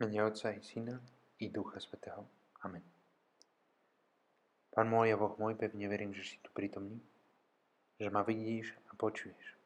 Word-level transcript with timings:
Mene 0.00 0.24
Otca 0.24 0.48
i 0.48 0.64
Syna 0.64 0.96
i 1.38 1.52
Ducha 1.52 1.76
Svetého. 1.76 2.24
Amen. 2.64 2.80
Pán 4.72 4.88
môj 4.88 5.12
a 5.12 5.20
Boh 5.20 5.36
môj, 5.36 5.60
pevne 5.60 5.92
verím, 5.92 6.16
že 6.16 6.24
si 6.24 6.40
tu 6.40 6.48
prítomný, 6.56 7.04
že 8.00 8.08
ma 8.08 8.24
vidíš 8.24 8.72
a 8.88 8.96
počuješ. 8.96 9.60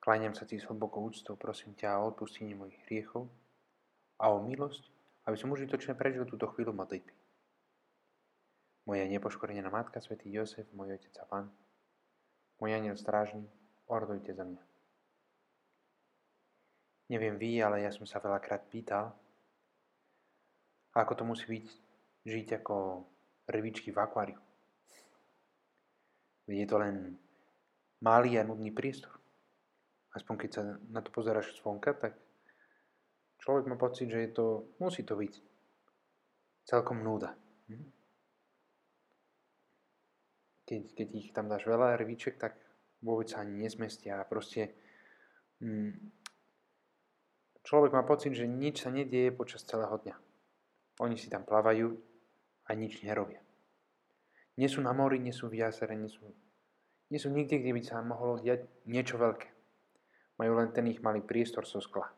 Kláňam 0.00 0.32
sa 0.32 0.48
ti 0.48 0.56
s 0.56 0.64
hlbokou 0.64 1.12
úctou, 1.12 1.36
prosím 1.36 1.76
ťa 1.76 2.00
o 2.00 2.08
odpustenie 2.08 2.56
mojich 2.56 2.80
hriechov 2.88 3.28
a 4.16 4.32
o 4.32 4.40
milosť, 4.40 4.88
aby 5.28 5.36
som 5.36 5.52
užitočne 5.52 5.92
prežil 5.92 6.24
túto 6.24 6.48
chvíľu 6.48 6.72
modlitby. 6.72 7.12
Moja 8.88 9.04
nepoškorená 9.12 9.68
Matka, 9.68 10.00
Svetý 10.00 10.32
Josef, 10.32 10.64
môj 10.72 10.96
Otec 10.96 11.12
a 11.20 11.28
Pán, 11.28 11.52
môj 12.64 12.72
aniel 12.72 12.96
strážny, 12.96 13.44
ordujte 13.92 14.32
za 14.32 14.48
mňa. 14.48 14.77
Neviem 17.08 17.40
vy, 17.40 17.64
ale 17.64 17.84
ja 17.84 17.90
som 17.90 18.04
sa 18.04 18.20
veľakrát 18.20 18.68
pýtal, 18.68 19.16
ako 20.92 21.12
to 21.16 21.24
musí 21.24 21.44
byť 21.48 21.66
žiť 22.28 22.48
ako 22.60 23.06
rybičky 23.48 23.88
v 23.94 24.00
akváriu. 24.02 24.40
Je 26.48 26.64
to 26.68 26.80
len 26.80 27.16
malý 28.00 28.40
a 28.40 28.44
nudný 28.44 28.72
priestor. 28.72 29.16
Aspoň 30.16 30.34
keď 30.36 30.50
sa 30.52 30.62
na 30.88 31.00
to 31.04 31.12
pozeráš 31.12 31.56
zvonka, 31.60 31.92
tak 31.96 32.16
človek 33.44 33.68
má 33.68 33.76
pocit, 33.76 34.08
že 34.08 34.28
je 34.28 34.30
to, 34.32 34.46
musí 34.80 35.04
to 35.04 35.16
byť 35.16 35.32
celkom 36.64 37.04
núda. 37.04 37.36
Hm? 37.68 37.88
Keď, 40.68 40.82
keď 40.92 41.08
ich 41.16 41.28
tam 41.32 41.48
dáš 41.48 41.64
veľa 41.64 41.96
rybiček, 41.96 42.36
tak 42.36 42.56
vôbec 43.00 43.28
sa 43.28 43.40
ani 43.44 43.56
nezmestia 43.64 44.20
a 44.20 44.28
proste 44.28 44.76
hm, 45.60 45.96
Človek 47.68 47.92
má 47.92 48.00
pocit, 48.00 48.32
že 48.32 48.48
nič 48.48 48.80
sa 48.80 48.88
nedieje 48.88 49.28
počas 49.28 49.60
celého 49.60 49.92
dňa. 50.00 50.16
Oni 51.04 51.20
si 51.20 51.28
tam 51.28 51.44
plavajú 51.44 51.92
a 52.64 52.70
nič 52.72 53.04
nerobia. 53.04 53.44
Nie 54.56 54.72
sú 54.72 54.80
na 54.80 54.96
mori, 54.96 55.20
nie 55.20 55.36
sú 55.36 55.52
v 55.52 55.60
jazere, 55.60 55.92
nie 55.92 56.08
sú, 56.08 56.32
nie 57.12 57.20
sú 57.20 57.28
nikde, 57.28 57.60
kde 57.60 57.76
by 57.76 57.82
sa 57.84 58.00
mohlo 58.00 58.40
diať 58.40 58.64
niečo 58.88 59.20
veľké. 59.20 59.52
Majú 60.40 60.52
len 60.56 60.72
ten 60.72 60.88
ich 60.88 61.04
malý 61.04 61.20
priestor 61.20 61.68
so 61.68 61.84
skla. 61.84 62.08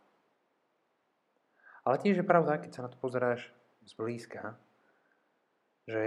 Ale 1.83 1.99
tiež 1.99 2.23
je 2.23 2.31
pravda, 2.31 2.63
keď 2.63 2.71
sa 2.71 2.85
na 2.87 2.93
to 2.95 3.03
pozeráš 3.03 3.51
zblízka, 3.91 4.55
že 5.91 6.03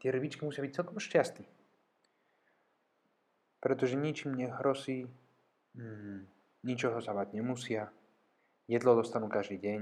tie 0.00 0.08
rybičky 0.08 0.48
musia 0.48 0.64
byť 0.64 0.72
celkom 0.72 0.96
šťastní. 0.96 1.44
Pretože 3.60 4.00
ničím 4.00 4.32
nehrosí, 4.32 5.04
hmm, 5.76 6.24
ničoho 6.64 7.04
sa 7.04 7.12
bať 7.12 7.36
nemusia, 7.36 7.92
Jedlo 8.68 9.00
dostanú 9.00 9.32
každý 9.32 9.56
deň. 9.58 9.80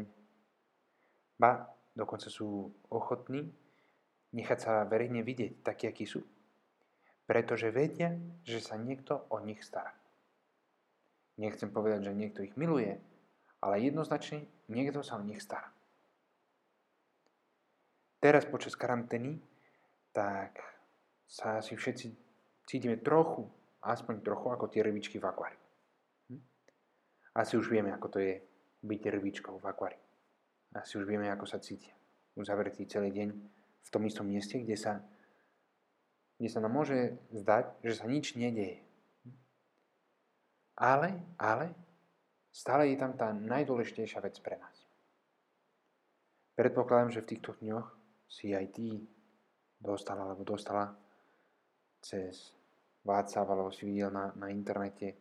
Ba, 1.43 1.67
dokonca 1.99 2.31
sú 2.31 2.71
ochotní 2.89 3.51
nechať 4.37 4.59
sa 4.59 4.73
verejne 4.85 5.25
vidieť 5.25 5.65
takí, 5.65 5.89
akí 5.89 6.05
sú. 6.05 6.21
Pretože 7.25 7.73
vedia, 7.73 8.15
že 8.45 8.61
sa 8.61 8.77
niekto 8.77 9.27
o 9.33 9.41
nich 9.41 9.65
stará. 9.65 9.97
Nechcem 11.41 11.73
povedať, 11.73 12.13
že 12.13 12.17
niekto 12.17 12.41
ich 12.45 12.55
miluje, 12.55 12.97
ale 13.65 13.83
jednoznačne 13.83 14.45
niekto 14.69 15.01
sa 15.01 15.17
o 15.17 15.27
nich 15.27 15.41
stará. 15.41 15.73
Teraz 18.21 18.49
počas 18.49 18.77
karantény, 18.77 19.41
tak 20.13 20.61
sa 21.29 21.61
asi 21.61 21.77
všetci 21.77 22.07
cítime 22.65 22.97
trochu, 23.03 23.45
aspoň 23.85 24.25
trochu 24.25 24.47
ako 24.49 24.65
tie 24.71 24.81
rybičky 24.81 25.21
v 25.21 25.29
akváriu. 25.29 25.61
Hm? 26.33 26.43
Asi 27.37 27.61
už 27.61 27.69
vieme, 27.69 27.93
ako 27.93 28.17
to 28.17 28.19
je 28.23 28.41
byť 28.87 29.03
rybičkou 29.11 29.59
v 29.59 29.67
akvári. 29.67 29.99
Asi 30.73 30.97
už 30.97 31.05
vieme, 31.11 31.27
ako 31.29 31.45
sa 31.45 31.59
cítia. 31.59 31.93
Uzavretý 32.39 32.87
celý 32.87 33.11
deň 33.11 33.29
v 33.83 33.89
tom 33.91 34.03
istom 34.07 34.27
mieste, 34.27 34.63
kde 34.63 34.77
sa, 34.79 35.03
kde 36.39 36.49
sa 36.49 36.63
nám 36.63 36.73
môže 36.75 37.19
zdať, 37.35 37.83
že 37.83 37.93
sa 37.99 38.07
nič 38.07 38.39
nedieje. 38.39 38.87
Ale, 40.77 41.17
ale, 41.41 41.73
stále 42.53 42.93
je 42.93 43.01
tam 43.01 43.17
tá 43.17 43.33
najdôležitejšia 43.33 44.21
vec 44.21 44.37
pre 44.45 44.61
nás. 44.61 44.77
Predpokladám, 46.57 47.13
že 47.13 47.25
v 47.25 47.31
týchto 47.37 47.57
dňoch 47.61 47.89
si 48.29 48.53
aj 48.53 48.77
ty 48.77 49.01
dostala 49.81 50.25
alebo 50.29 50.45
dostala 50.45 50.93
cez 52.01 52.53
WhatsApp 53.05 53.49
alebo 53.49 53.73
si 53.73 53.89
videl 53.89 54.13
na, 54.13 54.33
na 54.37 54.53
internete 54.53 55.17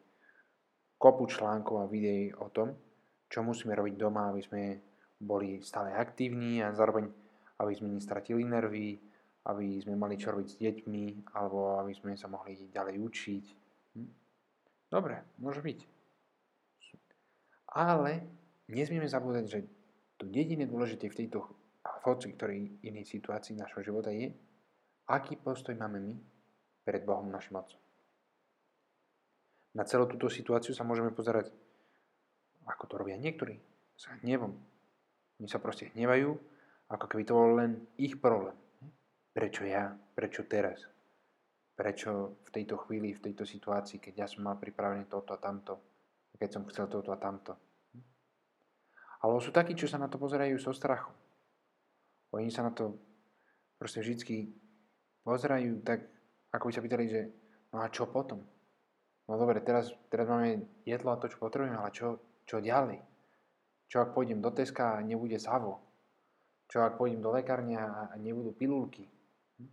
kopu 0.96 1.28
článkov 1.28 1.86
a 1.86 1.92
videí 1.92 2.32
o 2.34 2.50
tom, 2.50 2.74
čo 3.30 3.42
musíme 3.42 3.74
robiť 3.74 3.96
doma, 3.98 4.30
aby 4.30 4.42
sme 4.42 4.64
boli 5.20 5.64
stále 5.64 5.96
aktívni 5.96 6.62
a 6.62 6.76
zároveň, 6.76 7.08
aby 7.62 7.74
sme 7.74 7.96
nestratili 7.96 8.44
nervy, 8.44 9.00
aby 9.46 9.80
sme 9.82 9.96
mali 9.96 10.18
čo 10.18 10.34
robiť 10.34 10.48
s 10.50 10.60
deťmi, 10.60 11.04
alebo 11.38 11.78
aby 11.82 11.94
sme 11.94 12.18
sa 12.18 12.26
mohli 12.28 12.58
ďalej 12.70 12.96
učiť. 12.98 13.46
Hm? 13.98 14.10
Dobre, 14.90 15.22
môže 15.42 15.62
byť. 15.62 15.80
Ale 17.76 18.24
nesmieme 18.72 19.06
zabúdať, 19.06 19.46
že 19.52 19.60
to 20.16 20.26
jediné 20.32 20.64
dôležité 20.66 21.12
v 21.12 21.20
tejto 21.26 21.44
hoci 22.06 22.34
ktorej 22.34 22.82
inej 22.86 23.06
situácii 23.10 23.58
našho 23.58 23.82
života 23.84 24.14
je, 24.14 24.32
aký 25.10 25.38
postoj 25.38 25.76
máme 25.76 26.00
my 26.02 26.16
pred 26.86 27.02
Bohom 27.06 27.30
našim 27.30 27.58
Otcom. 27.58 27.82
Na 29.76 29.84
celú 29.84 30.08
túto 30.08 30.32
situáciu 30.32 30.72
sa 30.72 30.88
môžeme 30.88 31.12
pozerať 31.12 31.52
ako 32.66 32.84
to 32.90 32.96
robia 32.98 33.18
niektorí, 33.18 33.58
s 33.96 34.10
hnevom. 34.22 34.54
Oni 35.40 35.48
sa 35.48 35.62
proste 35.62 35.94
hnevajú, 35.94 36.36
ako 36.90 37.06
keby 37.10 37.24
to 37.26 37.34
bol 37.34 37.58
len 37.58 37.86
ich 37.98 38.18
problém. 38.20 38.56
Prečo 39.36 39.68
ja? 39.68 39.92
Prečo 39.94 40.48
teraz? 40.48 40.80
Prečo 41.76 42.40
v 42.48 42.50
tejto 42.56 42.80
chvíli, 42.88 43.12
v 43.12 43.24
tejto 43.32 43.44
situácii, 43.44 44.00
keď 44.00 44.14
ja 44.16 44.28
som 44.32 44.48
mal 44.48 44.56
pripravené 44.56 45.12
toto 45.12 45.36
a 45.36 45.42
tamto, 45.42 45.76
keď 46.40 46.50
som 46.56 46.64
chcel 46.72 46.88
toto 46.88 47.12
a 47.12 47.20
tamto. 47.20 47.54
Ale 49.20 49.42
sú 49.42 49.52
takí, 49.52 49.76
čo 49.76 49.90
sa 49.90 50.00
na 50.00 50.08
to 50.08 50.16
pozerajú 50.16 50.56
so 50.56 50.72
strachom. 50.72 51.12
Oni 52.32 52.48
sa 52.48 52.64
na 52.64 52.72
to 52.72 52.96
proste 53.76 54.00
vždy 54.00 54.54
pozerajú 55.26 55.82
tak, 55.84 56.06
ako 56.54 56.70
by 56.70 56.74
sa 56.74 56.86
pýtali, 56.86 57.06
že 57.10 57.22
no 57.74 57.84
a 57.84 57.92
čo 57.92 58.08
potom? 58.08 58.40
No 59.26 59.42
dobre, 59.42 59.60
teraz, 59.66 59.90
teraz 60.14 60.30
máme 60.30 60.64
jedlo 60.86 61.12
a 61.12 61.20
to, 61.20 61.26
čo 61.26 61.42
potrebujeme, 61.42 61.76
ale 61.76 61.90
čo, 61.90 62.22
čo 62.46 62.62
ďalej? 62.62 63.02
Čo 63.90 64.02
ak 64.02 64.14
pôjdem 64.14 64.42
do 64.42 64.50
Teska 64.54 64.98
a 64.98 65.06
nebude 65.06 65.38
Savo? 65.38 65.82
Čo 66.66 66.82
ak 66.82 66.98
pôjdem 66.98 67.22
do 67.22 67.30
lekárne 67.30 67.78
a 67.78 68.14
nebudú 68.18 68.54
pilulky? 68.54 69.06
Hm? 69.58 69.70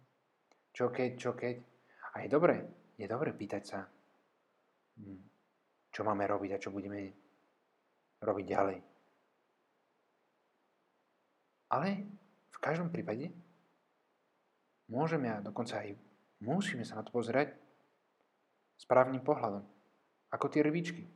Čo 0.73 0.93
keď, 0.93 1.11
čo 1.17 1.33
keď? 1.33 1.57
A 2.13 2.25
je 2.25 2.29
dobre, 2.29 2.57
je 3.01 3.07
dobre 3.09 3.33
pýtať 3.33 3.63
sa, 3.65 3.81
hm, 5.01 5.21
čo 5.89 6.01
máme 6.05 6.29
robiť 6.29 6.51
a 6.53 6.63
čo 6.63 6.69
budeme 6.69 7.09
robiť 8.21 8.47
ďalej. 8.47 8.79
Ale 11.73 11.89
v 12.53 12.59
každom 12.61 12.93
prípade 12.93 13.33
môžeme 14.93 15.33
a 15.33 15.41
dokonca 15.41 15.81
aj 15.81 15.97
musíme 16.45 16.85
sa 16.85 17.01
na 17.01 17.05
to 17.05 17.09
pozerať 17.09 17.57
správnym 18.77 19.25
pohľadom. 19.25 19.65
Ako 20.37 20.53
tie 20.53 20.61
rybičky. 20.61 21.09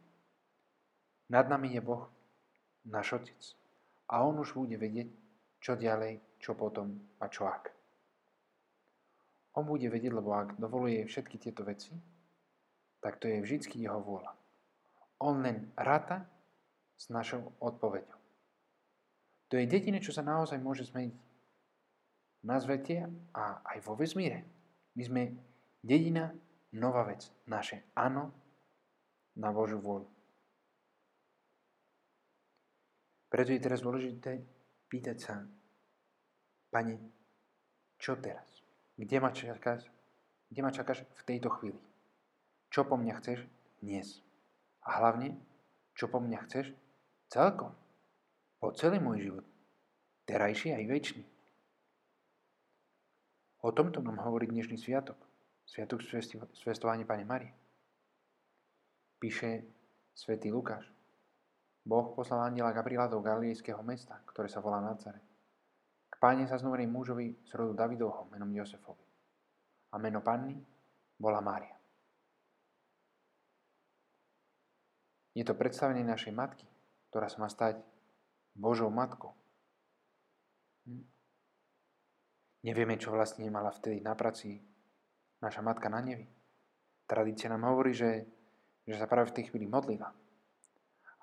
Nad 1.26 1.50
nami 1.50 1.74
je 1.74 1.82
Boh, 1.82 2.06
náš 2.86 3.18
Otec. 3.18 3.42
A 4.06 4.22
On 4.22 4.38
už 4.38 4.54
bude 4.54 4.78
vedieť, 4.78 5.10
čo 5.58 5.74
ďalej, 5.74 6.38
čo 6.38 6.54
potom 6.54 6.94
a 7.18 7.26
čo 7.26 7.50
ak. 7.50 7.74
On 9.56 9.64
bude 9.66 9.88
vedieť, 9.88 10.12
lebo 10.12 10.36
ak 10.36 10.60
dovoluje 10.60 11.08
všetky 11.08 11.40
tieto 11.40 11.64
veci, 11.66 11.96
tak 13.00 13.18
to 13.18 13.26
je 13.26 13.42
vždycky 13.42 13.82
jeho 13.82 13.98
vôľa. 13.98 14.30
On 15.24 15.40
len 15.40 15.72
ráta 15.74 16.28
s 16.94 17.08
našou 17.08 17.56
odpoveďou. 17.58 18.18
To 19.48 19.54
je 19.56 19.64
jediné, 19.64 19.98
čo 20.02 20.12
sa 20.12 20.26
naozaj 20.26 20.58
môže 20.58 20.86
zmeniť 20.86 21.16
na 22.46 22.60
svete 22.60 23.06
a 23.34 23.62
aj 23.62 23.78
vo 23.82 23.98
vesmíre. 23.98 24.44
My 24.94 25.02
sme 25.02 25.22
dedina, 25.82 26.30
nová 26.74 27.06
vec. 27.06 27.30
Naše 27.46 27.90
áno 27.96 28.30
na 29.38 29.50
Božiu 29.50 29.80
vôľu. 29.80 30.15
Preto 33.26 33.50
je 33.50 33.60
teraz 33.60 33.82
dôležité 33.82 34.38
pýtať 34.86 35.16
sa, 35.18 35.34
Pane, 36.70 36.98
čo 37.96 38.18
teraz? 38.20 38.44
Kde 38.98 39.16
ma 39.16 39.32
čakáš? 39.32 39.88
Kde 40.50 40.60
ma 40.60 40.70
čakáš 40.70 41.08
v 41.08 41.22
tejto 41.24 41.48
chvíli? 41.48 41.80
Čo 42.68 42.84
po 42.84 43.00
mňa 43.00 43.14
chceš 43.22 43.48
dnes? 43.80 44.20
A 44.84 45.00
hlavne, 45.00 45.40
čo 45.96 46.10
po 46.10 46.20
mňa 46.20 46.38
chceš 46.46 46.76
celkom? 47.32 47.72
Po 48.60 48.72
celý 48.76 49.00
môj 49.00 49.30
život. 49.30 49.46
Terajší 50.26 50.74
aj 50.74 50.84
väčší. 50.90 51.22
O 53.62 53.72
tomto 53.72 54.02
nám 54.02 54.22
hovorí 54.22 54.46
dnešný 54.46 54.78
sviatok. 54.78 55.18
Sviatok 55.66 56.04
svestovania 56.54 57.08
Pane 57.08 57.26
Marie. 57.26 57.54
Píše 59.18 59.64
svätý 60.14 60.52
Lukáš. 60.52 60.95
Boh 61.86 62.10
poslal 62.18 62.50
aniela 62.50 62.74
Gabriela 62.74 63.06
do 63.06 63.22
galilejského 63.22 63.78
mesta, 63.86 64.18
ktoré 64.26 64.50
sa 64.50 64.58
volá 64.58 64.82
Nazaret. 64.82 65.22
K 66.10 66.14
páne 66.18 66.42
sa 66.50 66.58
znoveným 66.58 66.90
mužovi 66.90 67.46
z 67.46 67.54
rodu 67.54 67.86
Davidovho 67.86 68.26
menom 68.34 68.50
Josefovi. 68.50 69.06
A 69.94 70.02
meno 70.02 70.18
panny 70.18 70.58
bola 71.14 71.38
Mária. 71.38 71.78
Je 75.30 75.46
to 75.46 75.54
predstavenie 75.54 76.02
našej 76.02 76.34
matky, 76.34 76.66
ktorá 77.14 77.30
sa 77.30 77.38
má 77.38 77.46
stať 77.46 77.78
Božou 78.56 78.90
matkou. 78.90 79.30
Hm? 80.90 81.06
Nevieme, 82.66 82.98
čo 82.98 83.14
vlastne 83.14 83.46
mala 83.46 83.70
vtedy 83.70 84.02
na 84.02 84.18
praci 84.18 84.58
naša 85.38 85.62
matka 85.62 85.86
na 85.86 86.02
nevi. 86.02 86.26
Tradícia 87.06 87.46
nám 87.46 87.70
hovorí, 87.70 87.94
že, 87.94 88.26
že 88.82 88.98
sa 88.98 89.06
práve 89.06 89.30
v 89.30 89.36
tej 89.38 89.54
chvíli 89.54 89.70
modlila. 89.70 90.25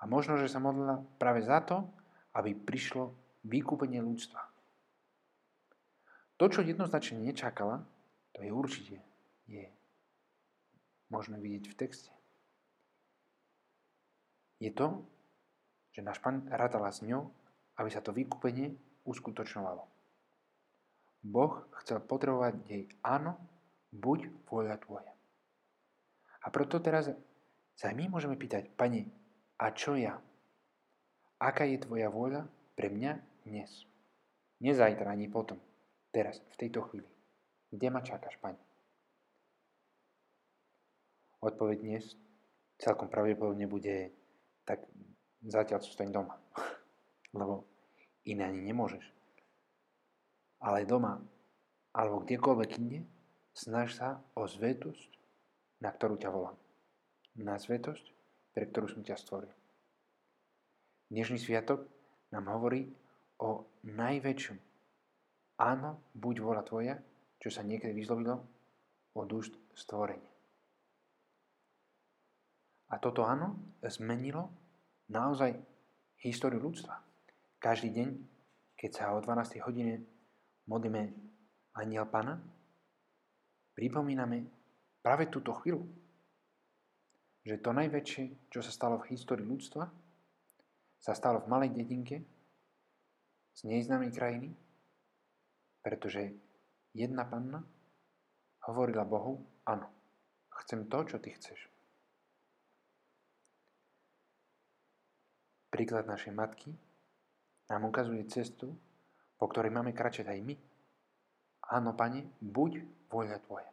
A 0.04 0.08
možno, 0.08 0.36
že 0.36 0.52
sa 0.52 0.60
modlila 0.60 1.00
práve 1.16 1.40
za 1.40 1.64
to, 1.64 1.88
aby 2.36 2.52
prišlo 2.52 3.16
vykúpenie 3.48 4.04
ľudstva. 4.04 4.44
To, 6.36 6.44
čo 6.52 6.60
jednoznačne 6.60 7.24
nečakala, 7.24 7.88
to 8.36 8.44
je 8.44 8.52
určite 8.52 9.00
je 9.48 9.68
možné 11.12 11.36
vidieť 11.40 11.64
v 11.70 11.78
texte. 11.78 12.10
Je 14.60 14.72
to, 14.72 15.04
že 15.92 16.00
náš 16.02 16.18
pán 16.24 16.48
rátala 16.48 16.88
s 16.88 17.04
ňou, 17.04 17.28
aby 17.76 17.88
sa 17.92 18.00
to 18.00 18.16
vykúpenie 18.16 18.72
uskutočňovalo. 19.04 19.84
Boh 21.24 21.68
chcel 21.80 22.00
potrebovať 22.04 22.54
jej 22.68 22.84
áno, 23.04 23.36
buď 23.92 24.28
vôľa 24.48 24.76
tvoja. 24.80 25.12
A 26.44 26.46
preto 26.52 26.80
teraz 26.80 27.08
sa 27.74 27.88
my 27.92 28.08
môžeme 28.08 28.36
pýtať, 28.36 28.68
Pane, 28.76 29.23
a 29.58 29.66
čo 29.70 29.94
ja? 29.94 30.18
Aká 31.38 31.66
je 31.66 31.82
tvoja 31.82 32.08
vôľa 32.10 32.46
pre 32.74 32.90
mňa 32.90 33.12
dnes? 33.46 33.70
Nezajtra 34.62 35.12
ani 35.12 35.28
potom. 35.28 35.58
Teraz, 36.14 36.40
v 36.54 36.56
tejto 36.56 36.86
chvíli. 36.88 37.08
Kde 37.74 37.88
ma 37.90 38.00
čakáš, 38.00 38.38
Pane? 38.38 38.58
Odpoveď 41.42 41.76
dnes 41.82 42.16
celkom 42.78 43.10
pravdepodobne 43.10 43.66
bude 43.66 44.14
tak 44.64 44.86
zatiaľ 45.44 45.82
zostaň 45.82 46.08
doma. 46.14 46.38
Lebo 47.36 47.66
iné 48.24 48.48
ani 48.48 48.62
nemôžeš. 48.64 49.04
Ale 50.64 50.88
doma, 50.88 51.20
alebo 51.92 52.24
kdekoľvek 52.24 52.70
inde, 52.80 53.04
snaž 53.52 53.98
sa 53.98 54.22
o 54.32 54.48
svetosť, 54.48 55.10
na 55.84 55.92
ktorú 55.92 56.16
ťa 56.16 56.30
volám. 56.32 56.56
Na 57.36 57.60
svetosť, 57.60 58.13
pre 58.54 58.70
ktorú 58.70 58.86
som 58.86 59.02
ťa 59.02 59.18
stvoril. 59.18 59.50
Dnešný 61.10 61.42
sviatok 61.42 61.84
nám 62.30 62.54
hovorí 62.54 62.86
o 63.42 63.66
najväčšom. 63.82 64.58
Áno, 65.58 66.00
buď 66.14 66.34
vola 66.40 66.62
tvoja, 66.62 66.96
čo 67.42 67.50
sa 67.50 67.66
niekedy 67.66 67.90
vyzlovilo 67.90 68.38
od 69.18 69.28
úst 69.34 69.54
stvorenia. 69.74 70.30
A 72.94 72.98
toto 73.02 73.26
áno 73.26 73.58
zmenilo 73.82 74.50
naozaj 75.10 75.58
históriu 76.22 76.62
ľudstva. 76.62 76.94
Každý 77.58 77.90
deň, 77.90 78.08
keď 78.78 78.90
sa 78.94 79.12
o 79.14 79.18
12. 79.18 79.66
hodine 79.66 79.98
modlíme 80.70 81.10
aniel 81.74 82.06
Pana, 82.06 82.38
pripomíname 83.74 84.46
práve 85.02 85.26
túto 85.26 85.50
chvíľu. 85.58 85.84
Že 87.44 87.60
to 87.60 87.70
najväčšie, 87.76 88.24
čo 88.48 88.60
sa 88.64 88.72
stalo 88.72 88.96
v 89.00 89.12
histórii 89.12 89.44
ľudstva, 89.44 89.84
sa 90.96 91.12
stalo 91.12 91.44
v 91.44 91.50
malej 91.52 91.76
dedinke 91.76 92.24
z 93.52 93.60
neznámej 93.68 94.10
krajiny, 94.16 94.50
pretože 95.84 96.32
jedna 96.96 97.28
panna 97.28 97.60
hovorila 98.64 99.04
Bohu, 99.04 99.44
áno, 99.68 99.92
chcem 100.64 100.88
to, 100.88 101.04
čo 101.04 101.20
ty 101.20 101.36
chceš. 101.36 101.68
Príklad 105.68 106.08
našej 106.08 106.32
matky 106.32 106.72
nám 107.68 107.92
ukazuje 107.92 108.24
cestu, 108.30 108.72
po 109.36 109.44
ktorej 109.52 109.74
máme 109.74 109.92
kračať 109.92 110.32
aj 110.32 110.40
my. 110.40 110.56
Áno, 111.74 111.92
pane, 111.92 112.32
buď 112.40 112.80
vôľa 113.12 113.42
tvoja. 113.44 113.68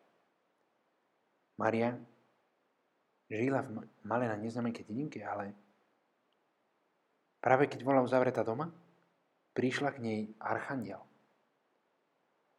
Maria 1.62 1.96
žila 3.32 3.64
v 3.64 3.88
malé 4.04 4.28
na 4.28 4.36
neznámej 4.36 4.84
dedinke, 4.84 5.24
ale 5.24 5.56
práve 7.40 7.72
keď 7.72 7.88
bola 7.88 8.04
uzavretá 8.04 8.44
doma, 8.44 8.68
prišla 9.56 9.96
k 9.96 10.04
nej 10.04 10.20
archandiel. 10.44 11.00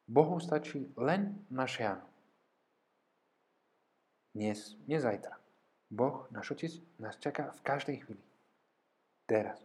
Bohu 0.09 0.41
stačí 0.41 0.89
len 0.97 1.45
naše 1.53 1.85
áno. 1.85 2.09
Dnes, 4.33 4.81
nezajtra. 4.89 5.37
Boh, 5.93 6.25
náš 6.33 6.57
Otec, 6.57 6.73
nás 6.97 7.21
čaká 7.21 7.53
v 7.53 7.61
každej 7.69 7.97
chvíli. 8.01 8.25
Teraz. 9.29 9.61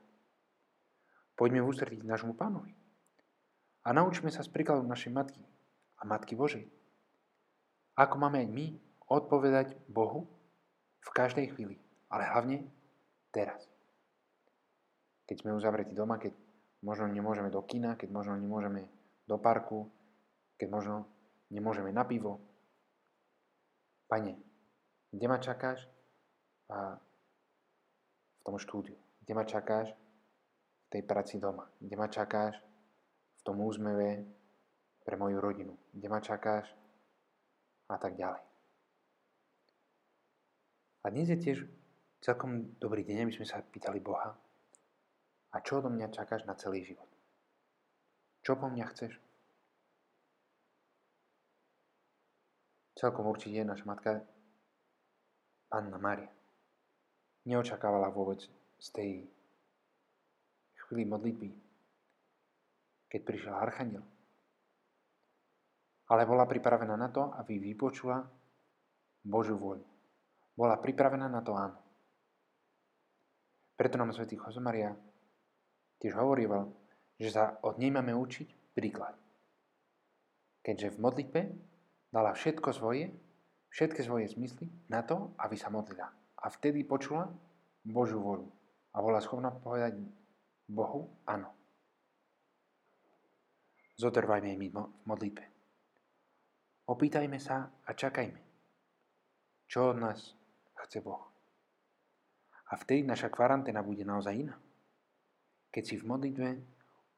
Poďme 1.39 1.63
v 1.63 1.71
ústretí 1.71 2.03
nášmu 2.03 2.36
pánovi. 2.36 2.75
A 3.88 3.95
naučme 3.95 4.27
sa 4.27 4.44
z 4.44 4.51
príkladu 4.51 4.83
našej 4.83 5.15
matky 5.15 5.39
a 5.95 6.03
Matky 6.03 6.36
Božej. 6.36 6.68
Ako 7.95 8.19
máme 8.19 8.44
aj 8.44 8.50
my 8.51 8.65
odpovedať 9.07 9.80
Bohu 9.88 10.27
v 11.01 11.09
každej 11.11 11.53
chvíli, 11.53 11.77
ale 12.09 12.23
hlavne 12.25 12.65
teraz. 13.31 13.61
Keď 15.27 15.44
sme 15.44 15.57
uzavretí 15.57 15.91
doma, 15.91 16.17
keď 16.17 16.33
možno 16.81 17.11
nemôžeme 17.11 17.51
do 17.51 17.61
kina, 17.65 17.99
keď 17.99 18.09
možno 18.13 18.39
nemôžeme 18.39 18.88
do 19.27 19.35
parku, 19.38 19.91
keď 20.55 20.67
možno 20.71 20.95
nemôžeme 21.51 21.91
na 21.91 22.07
pivo. 22.07 22.39
Pane, 24.07 24.39
kde 25.11 25.25
ma 25.27 25.38
čakáš 25.38 25.83
a 26.71 26.95
v 28.39 28.41
tom 28.47 28.55
štúdiu? 28.55 28.95
Kde 29.23 29.33
ma 29.35 29.43
čakáš 29.43 29.91
v 29.91 30.88
tej 30.95 31.03
práci 31.03 31.35
doma? 31.35 31.67
Kde 31.83 31.95
ma 32.00 32.07
čakáš 32.07 32.55
v 33.38 33.41
tom 33.43 33.59
úzmeve 33.59 34.23
pre 35.03 35.19
moju 35.19 35.43
rodinu? 35.43 35.75
Kde 35.91 36.07
ma 36.07 36.23
čakáš? 36.23 36.71
A 37.91 38.00
tak 38.00 38.15
ďalej. 38.15 38.56
A 41.07 41.15
dnes 41.15 41.31
je 41.31 41.39
tiež 41.39 41.63
celkom 42.19 42.75
dobrý 42.83 43.07
deň, 43.07 43.24
aby 43.24 43.31
sme 43.31 43.48
sa 43.48 43.63
pýtali 43.63 44.04
Boha, 44.04 44.36
a 45.56 45.63
čo 45.63 45.80
odo 45.80 45.88
mňa 45.88 46.12
čakáš 46.12 46.44
na 46.44 46.51
celý 46.59 46.83
život? 46.83 47.07
Čo 48.44 48.59
po 48.59 48.68
mňa 48.68 48.86
chceš? 48.91 49.15
Celkom 53.00 53.24
určite 53.24 53.63
naša 53.63 53.88
matka 53.88 54.20
Anna 55.72 55.96
Maria 55.96 56.27
neočakávala 57.48 58.12
vôbec 58.12 58.43
z 58.75 58.88
tej 58.91 59.12
chvíli 60.75 61.08
modlitby, 61.08 61.55
keď 63.08 63.22
prišiel 63.24 63.55
Archaniel. 63.55 64.03
Ale 66.12 66.27
bola 66.27 66.43
pripravená 66.43 67.00
na 67.00 67.08
to, 67.08 67.31
aby 67.39 67.63
vypočula 67.63 68.27
Božiu 69.24 69.55
voľu 69.55 69.96
bola 70.57 70.81
pripravená 70.81 71.29
na 71.29 71.45
to 71.45 71.53
áno. 71.53 71.77
Preto 73.77 74.01
nám 74.01 74.09
svätý 74.09 74.41
Maria 74.57 74.89
tiež 76.01 76.17
hovoril, 76.17 76.49
že 77.21 77.29
sa 77.29 77.61
od 77.61 77.77
nej 77.77 77.93
máme 77.93 78.09
učiť 78.17 78.73
príklad. 78.73 79.13
Keďže 80.65 80.97
v 80.97 81.01
modlitbe 81.01 81.41
dala 82.09 82.33
všetko 82.33 82.73
svoje, 82.73 83.13
všetky 83.69 84.01
svoje 84.01 84.33
zmysly 84.33 84.73
na 84.89 85.05
to, 85.05 85.37
aby 85.37 85.53
sa 85.53 85.69
modlila. 85.69 86.09
A 86.41 86.45
vtedy 86.49 86.81
počula 86.85 87.29
Božiu 87.85 88.21
voľu 88.21 88.49
a 88.93 88.97
bola 89.01 89.21
schopná 89.21 89.53
povedať 89.53 90.01
Bohu 90.65 91.13
áno. 91.29 91.53
Zotrvajme 93.97 94.53
my 94.53 94.67
v 94.69 94.77
modlitbe. 95.05 95.43
Opýtajme 96.85 97.41
sa 97.41 97.65
a 97.65 97.91
čakajme. 97.97 98.41
Čo 99.67 99.91
od 99.91 99.97
nás 99.97 100.37
chce 100.86 101.01
Boh. 101.01 101.24
A 102.67 102.75
vtedy 102.75 103.07
naša 103.07 103.31
kvaranténa 103.31 103.79
bude 103.79 104.03
naozaj 104.03 104.36
iná. 104.36 104.55
Keď 105.72 105.84
si 105.84 105.96
v 105.96 106.07
modlitbe 106.07 106.48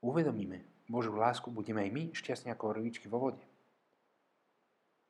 uvedomíme 0.06 0.86
Božú 0.86 1.18
lásku, 1.18 1.50
budeme 1.50 1.86
aj 1.86 1.92
my 1.94 2.04
šťastní 2.14 2.50
ako 2.54 2.78
rvičky 2.78 3.10
vo 3.10 3.30
vode. 3.30 3.42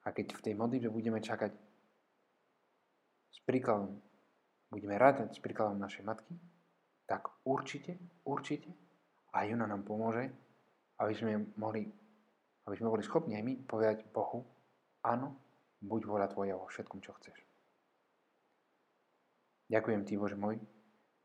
A 0.08 0.16
keď 0.16 0.40
v 0.40 0.44
tej 0.50 0.54
modlitbe 0.56 0.90
budeme 0.92 1.20
čakať 1.20 1.52
s 3.30 3.40
príkladom, 3.44 4.00
budeme 4.72 4.96
rádať 4.96 5.36
s 5.36 5.44
príkladom 5.44 5.80
našej 5.80 6.08
matky, 6.08 6.34
tak 7.04 7.28
určite, 7.44 8.00
určite 8.24 8.70
aj 9.34 9.54
ona 9.54 9.66
nám 9.68 9.84
pomôže, 9.84 10.30
aby 11.00 11.14
sme 11.16 11.52
mohli, 11.58 11.90
aby 12.68 12.76
sme 12.76 12.92
boli 12.92 13.04
schopní 13.04 13.36
aj 13.36 13.44
my 13.44 13.54
povedať 13.66 14.08
Bohu, 14.14 14.46
áno, 15.04 15.36
buď 15.80 16.02
voľa 16.06 16.28
Tvoja 16.32 16.56
vo 16.60 16.68
všetkom, 16.68 17.00
čo 17.00 17.16
chceš. 17.20 17.38
Ďakujem 19.70 20.02
Ti, 20.02 20.14
Bože 20.18 20.34
môj, 20.34 20.58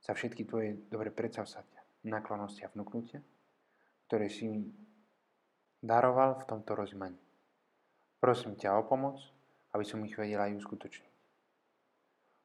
za 0.04 0.12
všetky 0.12 0.44
Tvoje 0.44 0.76
dobre 0.92 1.08
predsavsatia, 1.08 1.80
naklonosti 2.04 2.60
a 2.60 2.68
vnúknutia, 2.68 3.24
ktoré 4.04 4.28
si 4.28 4.44
mi 4.44 4.68
daroval 5.80 6.36
v 6.36 6.48
tomto 6.52 6.76
rozmaní. 6.76 7.16
Prosím 8.20 8.60
ťa 8.60 8.76
o 8.76 8.84
pomoc, 8.84 9.16
aby 9.72 9.84
som 9.88 10.04
ich 10.04 10.12
vedela 10.12 10.44
aj 10.44 10.60
uskutočniť. 10.60 11.12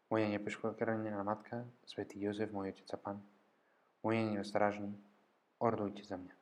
Moja 0.10 0.26
nepeškokrnená 0.32 1.20
matka, 1.22 1.68
svätý 1.84 2.18
Jozef, 2.24 2.50
môj 2.56 2.74
otec 2.74 2.88
a 2.96 2.98
pán, 2.98 3.18
môj 4.00 4.24
aniel 4.24 4.48
strážny, 4.48 4.96
ordujte 5.60 6.08
za 6.08 6.16
mňa. 6.16 6.39